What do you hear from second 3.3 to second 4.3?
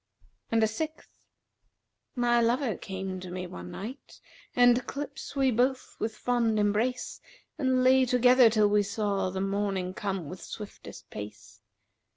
one night,